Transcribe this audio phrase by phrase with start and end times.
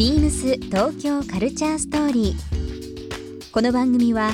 [0.00, 3.52] ビームス東京カルチャーストーリー。
[3.52, 4.30] この番組は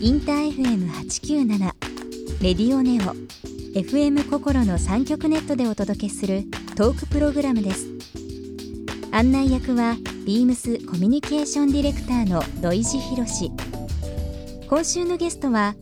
[0.00, 1.58] インター FM897
[2.40, 3.16] レディオネオ
[3.76, 6.44] FM 心の三極ネットでお届けする
[6.76, 7.88] トークプログラムです。
[9.10, 13.50] 案内役はビームスコミュニケーションディレクターの土井博志。
[14.68, 15.74] 今週のゲストは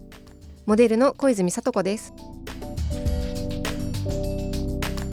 [0.65, 2.15] モデルの小泉聡子です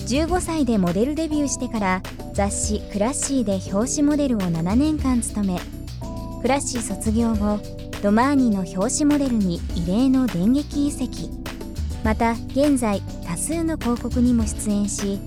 [0.07, 2.01] 15歳でモデルデビューしてから
[2.33, 5.59] 雑誌「クラッシー」で表紙モデルを7年間務め
[6.41, 7.59] クラッシー卒業後
[8.01, 11.29] ドマーニの表紙モデルに異例の電撃移籍。
[12.03, 15.19] また現在多数の広告にも出演し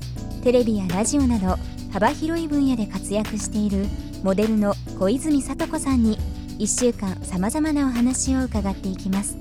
[0.42, 1.56] テレビやラジオなど
[1.90, 3.86] 幅広い分野で活躍している
[4.22, 6.18] モデルの小泉聡子さんに
[6.58, 9.38] 1週間さまざまなお話を伺っていきます。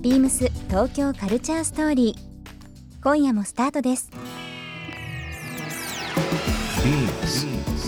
[0.00, 3.02] ビームス東京カルチャーストーリー。
[3.02, 4.10] 今夜もスタートです。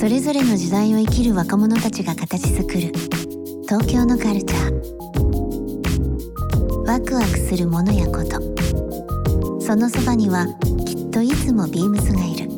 [0.00, 2.90] それぞれの時代を生きる若者たちが形作る。
[3.68, 4.72] 東京のカルチャー。
[6.86, 8.40] ワクワクするものやこと。
[9.60, 10.46] そのそばには
[10.86, 12.48] きっといつもビームスがいる。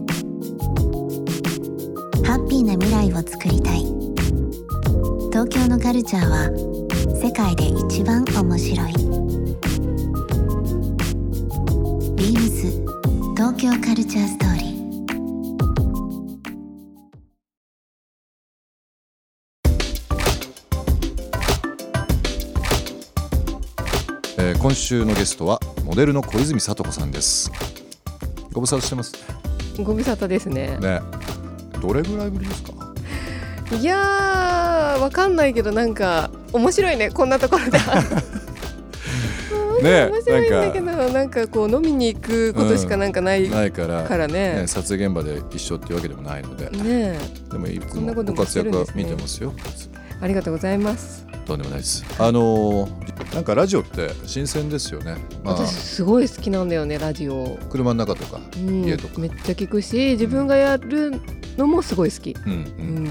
[2.25, 3.87] ハッピーな未来を作りたい。
[5.33, 6.49] 東京のカルチャーは
[7.21, 8.93] 世界で一番面白い。
[12.15, 12.71] ビームス。
[13.35, 14.62] 東京カルチャーストーリー。
[24.73, 27.53] 今週のゲストはモデルの小泉聡子さんです。
[28.55, 29.13] ご無沙汰してます。
[29.83, 30.79] ご無沙汰ですね。
[30.79, 31.03] ね。
[31.83, 32.73] どれぐらいぶりですか？
[33.79, 37.11] いやーわかんないけどなんか面白いね。
[37.11, 37.73] こんなところで。
[39.85, 41.47] ね面白いんだけどなんか。
[41.49, 44.55] こう飲みに行くことしかなんかないないからからね。
[44.63, 47.19] ね、撮影現場で一緒っていうわけでもないので、ね
[47.51, 49.53] でもいつももご活躍は見てますよ。
[49.59, 49.63] え
[50.23, 51.27] ありがとうございます。
[51.45, 52.03] とんでもないです。
[52.19, 55.17] あのーなんかラジオって新鮮ですよね。
[55.43, 59.19] まあ私すごい好きなんだよねラジオ、車の中とかうん、家とか。
[59.21, 61.13] めっちゃ聞くし自分がやる
[61.57, 62.37] のもすごい好き。
[62.45, 63.11] うんうんうんうん。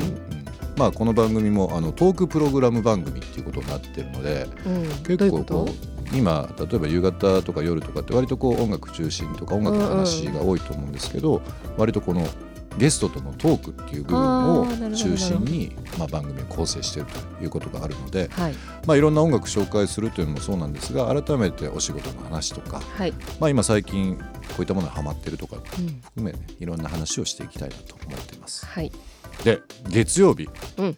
[0.78, 4.84] まあこの番組もあのトークプログラム番組っていうことになってるのでうん。
[5.04, 11.42] 結構こう今例えば夕方とか夜とかって割とこう音楽中心とか音楽の話が多いと思うんですけど、
[11.78, 12.28] 割とこの
[12.78, 18.54] ゲストとのトークっていう部分を中心にまあ番組を構成しているということがあるので、はい。
[18.86, 24.24] まあ、いろんな音楽紹介するというのもそうなんですが改めてお仕事の話とか、はい、まあ、今最近こ
[24.60, 28.66] ういったものにハマってるとかうん、含め、ね、いろんな話をしていきたいなと思っています。
[28.66, 28.92] はい。
[29.44, 30.98] で月曜日、うん。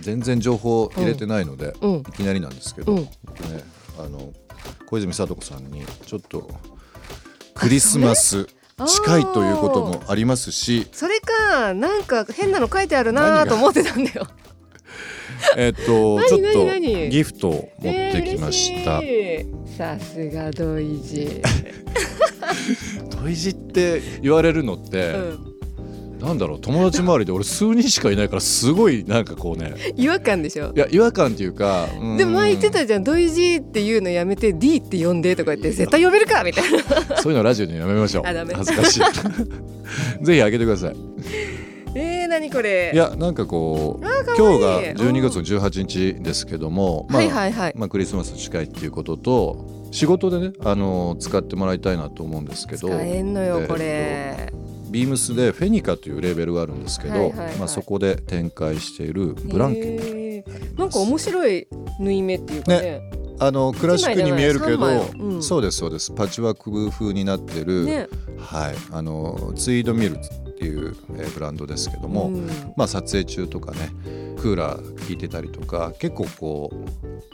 [0.00, 1.92] 全然情報入れてないので、うん。
[2.00, 3.08] いきなりなんですけど、うん。
[3.24, 3.62] 僕ね
[3.98, 4.32] あの
[4.86, 6.50] 小泉聡子さんにちょっと
[7.54, 8.46] クリスマス
[8.86, 10.86] 近いということもありますし。
[10.92, 14.26] それかなんか変なの書いてあるなと思ってたんだよ。
[15.56, 19.00] えっと何ちょっとギフトを持ってきました。
[19.02, 19.76] えー嬉しい。
[19.76, 21.00] さすが土井。
[21.00, 21.48] 寺、
[23.10, 25.51] 土井寺って言われるのって、うん、
[26.22, 29.74] なんだろう友達周りで俺数人しかいないからすごいなんかこうね。
[29.96, 30.72] 違和感でしょ？
[30.74, 32.16] いや違和感っていうかうん。
[32.16, 33.04] でも前言ってたじゃん。
[33.04, 36.78] 土井寺っていうのやめて D って呼んでとか言って絶対呼べるかみたいな。
[37.20, 38.24] そういうのラジオにやめましょう。
[38.24, 39.00] 恥ずかしい。
[40.24, 40.96] ぜひあげてください。
[41.94, 42.92] えー、何これ？
[42.94, 44.04] いやなんかこう
[44.38, 52.88] 今日が12月の18日ですけども、まあはいはいはい、まあ、クリスマス近いっていうことと仕事でね、あの使ってもらいたいなと思うんですけど。
[52.88, 54.50] 使えんのよこれ、
[54.92, 57.56] ビームスでフェニカというレーベルがあるんですけど、はいはいはい。
[57.56, 60.42] まあ、そこで展開しているブランケッ
[60.76, 61.66] ト、なんか面白い
[61.98, 63.10] 縫い目っていうかね。
[63.38, 64.86] あのクラシックに見えるけど、
[65.18, 65.42] うん。
[65.42, 66.12] そうですそうです。
[66.12, 68.08] パッチワーク風になってる、ね。
[68.38, 72.46] はい、あのツイードミルっていう、えーブランドですけども、うん。
[72.76, 73.90] まあ、撮影中とかね
[74.38, 76.70] クーラー効いてたりとか結構こ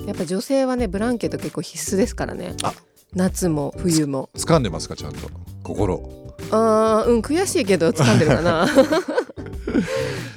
[0.00, 2.54] うやっぱ女性はねブランケット結構必須ですからね。
[2.62, 2.72] あ。
[3.14, 4.31] 夏も冬も。
[4.34, 5.28] 掴んでますかちゃんと。
[5.62, 8.67] 心あーうん悔しいけど掴んでるかな。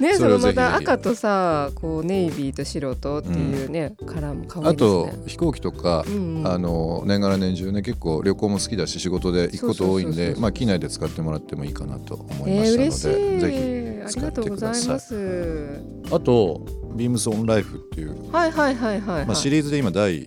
[0.00, 6.46] ねそのまた赤とさこうネイビーと白とっていうね、カラーも可愛あいですとね飛行機とか、うんうん。
[6.46, 13.40] あの年がら年中ね結構旅行も好きだし仕事で行くこと多いんでまあ機内で使ってもらってもいいかなと思いえー、ましたので、嬉しい。
[13.40, 15.80] ぜあり使ってがとうごくださいざいます。
[16.10, 19.26] あとビームスオンライフっていう、はいはいはいはい、はい。
[19.26, 20.26] まあ、シリーズで今第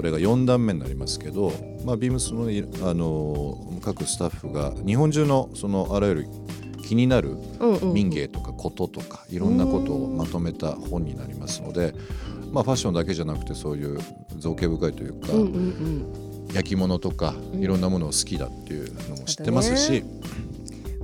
[0.00, 1.52] これが4弾目になりますけど、
[1.84, 3.54] まあ、ビームスのいあの
[3.84, 6.26] 各スタッフが日本中のそのあらゆる
[6.82, 7.36] 気になる
[7.92, 11.94] 民芸とかこととかいろんなことをまとめた本になりますので、
[12.50, 13.98] まあ、ファッションだけじゃなくてそういう
[14.38, 15.28] 造形深いというか、
[16.54, 20.02] 焼き物とかいろんなものを好きだっていうのも知ってますし、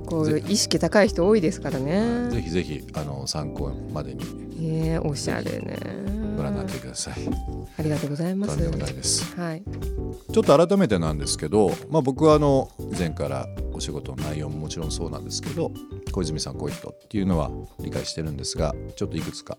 [0.07, 2.31] こうぜ意識高い人多いですからね。
[2.31, 4.47] ぜひぜひあの参考までに。
[4.57, 7.15] ねえおしゃれねご覧になってください。
[7.77, 9.35] ありがとうございますとんでもないです。
[9.35, 9.63] はい
[10.31, 15.71] ちょっと改めてなんですけど、まあ、僕はあの以前からお仕事の内容ももちろんそうなんですけど
[16.11, 17.49] 小泉さんこういう人っていうのは
[17.79, 19.57] 理解してるんですがちょっといくつか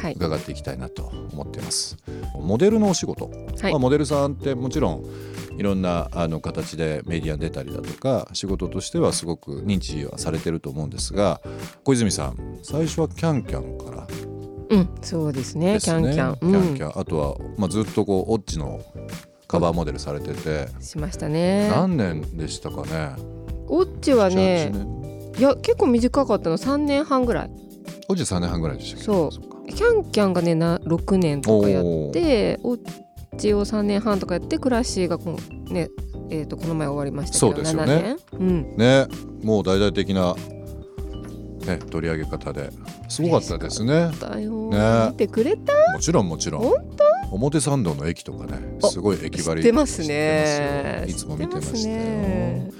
[0.00, 1.96] はい伺っていきたいなと思っています。
[2.34, 5.04] モデルのお仕事、はいまあ、モデルさんってもちろん
[5.56, 11.40] いろんなあの形でメディアに出たりだとか仕事としてはすごく認知はされてると思うんですが
[11.84, 14.06] 小泉さん最初はキャンキャンから
[14.70, 14.88] うん。
[15.02, 15.78] そうですね。
[15.80, 16.36] キャンキャン。
[16.36, 17.00] キャンキャン。
[17.00, 18.80] あとは、まあ、ずっとこうオッチの
[19.46, 21.70] カバーモデルされてて、うん、しましたね。
[21.70, 23.16] 何年でしたかね？
[23.66, 25.32] オッチはね7年。
[25.38, 26.58] いや結構短かったの。
[26.58, 27.50] 3年半ぐらい。
[28.08, 29.72] オッチ3年半ぐらいでしたそう。
[29.72, 32.80] キャンキャンがねな6年とかやってオッ
[33.36, 35.36] チを3年半とかやってクラッシーがこ
[35.68, 35.88] うね
[36.30, 37.94] えー、とこの前終わりましたけどそうですよね。
[37.94, 38.18] 7年。
[38.32, 38.76] うん。
[38.76, 39.06] ね。
[39.42, 40.34] もう大々的な、
[41.68, 42.70] ね、取り上げ方で。
[43.08, 44.10] すごかったですね。
[44.70, 45.08] ね。
[45.10, 45.72] 見てくれた？
[45.92, 46.62] もちろんもちろん。
[46.62, 46.88] 本
[47.30, 51.04] 表参道の駅とかねあすごい駅張り知ってますね。
[51.06, 51.98] いつも見てましたよ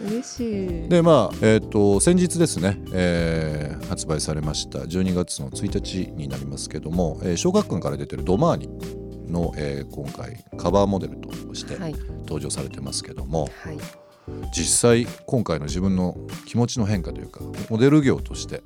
[0.06, 0.88] 嬉しい。
[0.88, 8.68] でまあえっ、と先日ですね、えー発売されました12月の1日になりますけども、えー小学館から出てるドマーニ
[9.30, 11.94] の、えー今回カバーモデルとしてはい。
[12.20, 13.76] 登場されてますけども、はい
[14.56, 16.16] 実際今回の自分の
[16.46, 18.62] 気持ちの変化というかモデル業として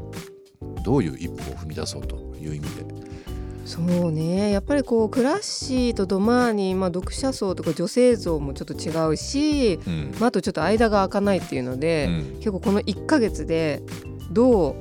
[0.85, 3.03] どういう一歩を踏み出そうという意味で。
[3.65, 4.51] そうね。
[4.51, 10.15] やっぱりこうクラッシーとドマーニ、まあ、読者層とか女性像もちょっと違うし、うん。
[10.19, 12.37] まあ、あとちょっと間が空かないっていうので、うん。
[12.39, 13.83] 結構この1ヶ月で
[14.31, 14.75] どう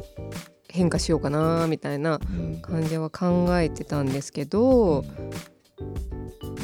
[0.68, 2.62] 変化しようかなみたいなうん。
[2.62, 5.06] 感じは考えてたんですけど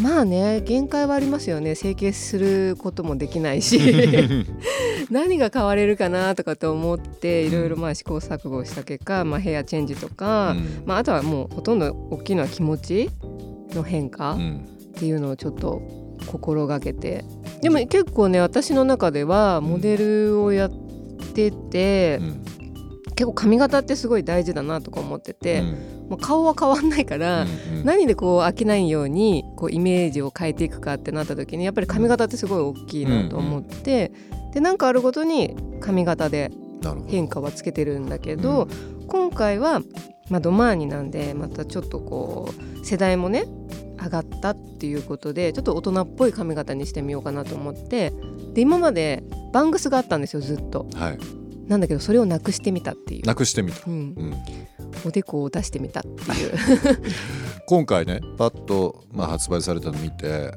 [0.02, 1.76] まあね限界はありますよね。
[1.76, 3.80] 整形することもできないし。
[5.10, 10.84] 何が変われるかなとかと思っていろいろまあ試行錯誤した結果、まあ、ヘアチェンジとか、うん。
[10.86, 13.10] まあ、あとはもうほとんど大きいのは気持ち
[13.74, 14.68] の変化っうん。
[14.96, 15.82] ていうのをちょっと
[16.28, 17.24] 心がけて。
[17.62, 20.72] でも結構ね私の中ではモデルをやっ
[21.34, 22.44] てて、うん。
[23.16, 25.64] 結構髪型ってすごい大事だなとか思ってて、
[26.10, 27.86] もう顔は変わんないから、うんうん。
[27.86, 34.12] 何でこう飽きないようにこうイメージを変えていくかってなった時にやっぱり髪型ってすごい大きいなと思って、
[34.54, 36.52] でなんかあるごとに髪型で
[37.08, 38.68] 変化はつけてるんだけど、
[39.08, 39.82] 今回は、
[40.30, 43.46] まあ、ドマーニなんでまたちょっとこう世代もね
[44.02, 48.14] 上がったっていうことでちょっと大人っぽい髪型にしてみようかなと思って
[48.54, 49.24] で今まで
[49.54, 50.88] バングスがあったんですよずっと。
[50.96, 51.18] はい。
[51.68, 54.34] なんだけどそれをなくしてみたっていう、なくしてみた、うん、うん
[55.06, 56.14] おでこを出してみたってい
[56.48, 56.54] う。
[57.68, 60.54] 今回ねパッと、まあ、発売されたの見て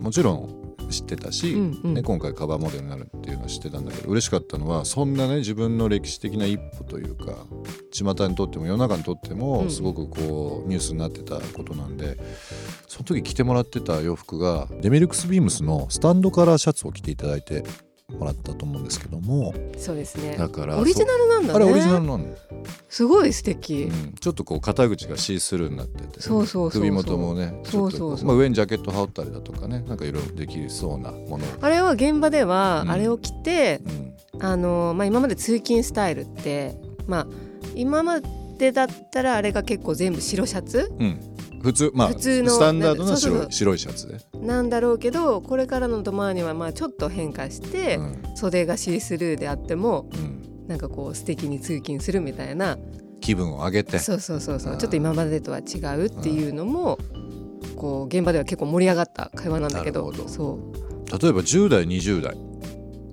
[0.00, 1.94] もちろん知ってたし、うんうん。
[1.94, 7.46] ね、今回カバーモデルになるっていうのは知ってたんだけど嬉しかったのはそんなね自分の歴史的な一歩というか
[7.90, 9.70] 巷にとっても世の中にとってうもん。
[9.70, 12.18] すごくこうニュースになってたことなんで
[12.86, 17.64] その時着てもらってた洋服がデミルクスビームスのスタンドカラーシャツを着ていただいて
[18.12, 19.54] もらったと思うんですけども。
[19.78, 20.36] そうですね。
[20.36, 21.54] だからオリジナルなんだね。
[21.54, 22.36] あれオリジナルなの、
[22.88, 24.12] すごい素敵、うん。
[24.12, 26.20] ちょっとこう肩口がシースルーになってて。
[26.20, 28.26] そうそうそう首元もねそうそうそう。
[28.26, 29.80] まあ、上にジャケット羽織ったりだとかね。
[29.80, 32.90] なんかいろいろできそうなものを、あれは現場ではうん。
[32.90, 33.80] あれを着て、
[34.34, 34.44] うん。
[34.44, 37.26] あのまあ、今まで通勤スタイルって、まあ、
[37.74, 38.20] 今ま
[38.58, 41.20] でだったらあれが結構全部白シャツうん、
[41.64, 48.22] 普通まあ普通のスタンダードな白い白いシャツで、なんだろうけどこれからのドマーニはまあちょっと変化して、うん。
[48.36, 52.76] 袖がシースルーであってもうん、なんかこう素敵に通勤するみたいな
[53.22, 53.98] 気分を上げて。
[53.98, 54.72] そうそうそうそう。
[54.74, 54.78] うん。
[54.78, 56.98] ちょっと今までとは違うっていうのも
[57.76, 61.18] こう現場では結構盛り上がった会話なんだけどそう。
[61.18, 62.36] 例えば10代20代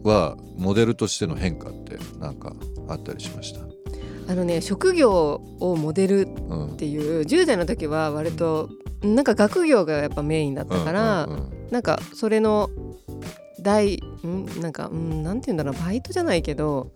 [0.03, 2.53] はモデルとしての変化ってなんか
[2.89, 3.61] あったりしました、
[4.27, 6.73] あのね職業をモデルうん。
[6.73, 8.69] っていう10代の時は割と
[9.03, 11.67] なんか学業がやっぱメインだったから、うんうんうん。
[11.71, 12.69] なんかそれの
[13.61, 16.91] 大んなんかうんなんて言うんだろうバイトじゃないけど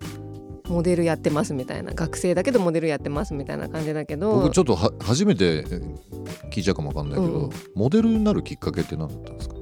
[0.68, 5.64] モデルやってますみたいな学生だけどモデルやってますみたいな感じだけど僕ちょっとは初めて
[6.52, 7.50] 聞いちゃうかもわかんないけど、うん。
[7.76, 9.56] モデルになるきっかけって何だったんですか？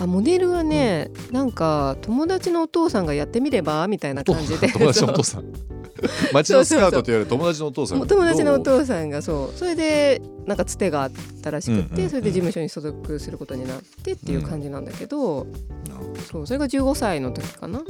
[0.00, 4.68] あモデルはね、なんか友達のお父さんがやってみればみたいな感じで。
[4.68, 5.44] 友達のお父そさん
[6.30, 9.58] う街のスカウトというより友達のお父さん友達のお父さんがそう。
[9.58, 11.10] それでなんかつてがあっ
[11.42, 15.46] たらしくって、それで事務所に所属することになってっていう感じなんだけど
[16.30, 17.82] そうそれが15歳の時かな。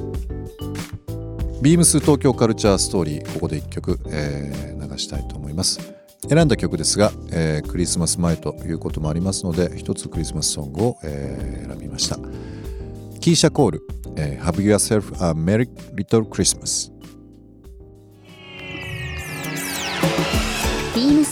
[1.62, 5.80] ビームス東京カルチャーストーリーここで1曲、えー流したいと思います。
[6.28, 12.18] 選んだ曲ですが、えークリスマス前ということもありますので一つクリスマスソングを、えー選びました。
[13.20, 13.82] キーシャ・コール、
[14.16, 16.92] えー Have yourself a merry little Christmas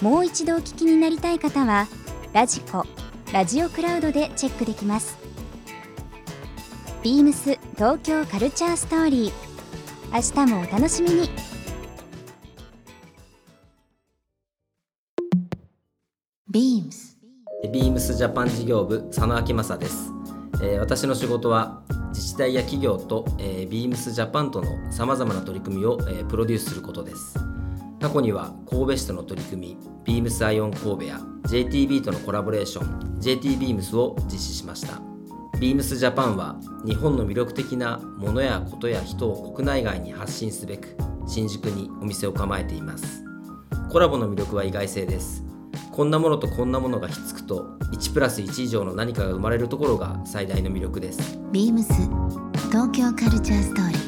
[0.00, 1.88] もう一度お聞きになりたい方は
[2.32, 2.84] ラジコ
[3.32, 5.18] ラジオクラウドでチェックできます。
[7.02, 9.32] ビームス東京カルチャーストーリー。
[10.12, 11.30] 明日もお楽しみに。
[16.50, 17.18] ビームス。
[17.72, 20.12] ビームスジャパン事業部佐野明正です、
[20.62, 27.57] えー私の仕事は自治体や企業と、えー、ビームスジャパンとのさまざまな取り組みを、えープロデュースすることです。
[28.00, 35.00] 過去には神戸市との取り組みビームスアイオン神戸や JTB とのコラボレーション JT ビームスを実施しました。
[35.58, 43.24] ビームスジャパンは日本の魅力的なものやことや人を国内外に発信すべく新宿にお店を構えています。
[43.90, 45.44] コラボの魅力は意外性です。
[45.90, 51.40] こんなものとこんなものがひっつくと1プラス1以上の何かが生まれるところが最大の魅力です。
[51.50, 51.92] ビームス
[52.68, 54.07] 東京カルチャーストーリー。